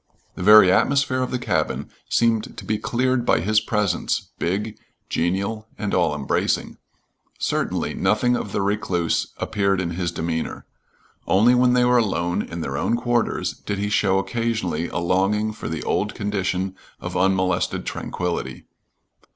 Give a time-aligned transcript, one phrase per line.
[0.33, 5.67] The very atmosphere of the cabin seemed to be cleared by his presence, big, genial,
[5.77, 6.77] and all embracing.
[7.37, 10.65] Certainly nothing of the recluse appeared in his demeanor.
[11.27, 15.53] Only when they were alone in their own quarters did he show occasionally a longing
[15.53, 18.63] for the old condition of unmolested tranquillity.